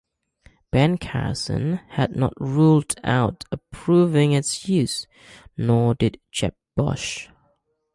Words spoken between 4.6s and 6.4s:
use, nor did